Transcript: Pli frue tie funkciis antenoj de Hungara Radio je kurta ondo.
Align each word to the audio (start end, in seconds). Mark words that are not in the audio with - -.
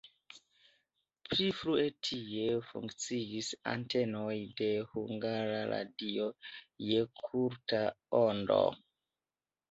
Pli 1.25 1.47
frue 1.55 1.83
tie 2.07 2.45
funkciis 2.69 3.49
antenoj 3.71 4.37
de 4.61 4.69
Hungara 4.93 5.59
Radio 5.73 6.31
je 6.93 7.03
kurta 7.21 7.83
ondo. 8.21 8.59